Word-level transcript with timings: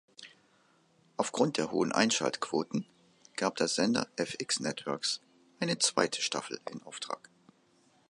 Aufgrund 1.17 1.57
der 1.59 1.69
hohen 1.69 1.91
Einschaltquoten 1.91 2.87
gab 3.35 3.57
der 3.57 3.67
Sender 3.67 4.07
fx 4.17 4.59
networks 4.59 5.21
eine 5.59 5.77
zweite 5.77 6.23
Staffel 6.23 6.59
in 6.71 6.81
Auftrag. 6.81 7.29